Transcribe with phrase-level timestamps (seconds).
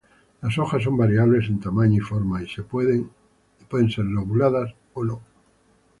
[0.41, 5.21] Las hojas son variables en tamaño y forma y pueden ser lobuladas o no.